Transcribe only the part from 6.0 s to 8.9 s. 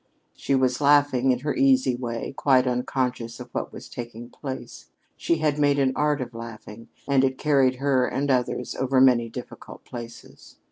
of laughing, and it carried her and others